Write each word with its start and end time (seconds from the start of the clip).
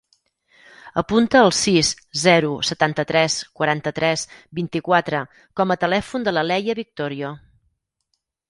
Apunta 1.01 1.41
el 1.47 1.51
sis, 1.57 1.91
zero, 2.21 2.49
setanta-tres, 2.71 3.35
quaranta-tres, 3.61 4.25
vint-i-quatre 4.61 5.23
com 5.61 5.75
a 5.77 5.81
telèfon 5.87 6.29
de 6.29 6.35
la 6.37 6.49
Leia 6.53 6.79
Victorio. 6.85 7.35